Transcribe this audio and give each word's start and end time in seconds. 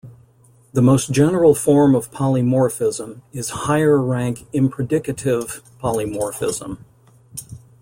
The 0.73 0.81
most 0.81 1.11
general 1.11 1.53
form 1.53 1.93
of 1.93 2.09
polymorphism 2.09 3.21
is 3.33 3.51
"higher-rank 3.51 4.47
impredicative 4.51 5.61
polymorphism". 5.79 6.79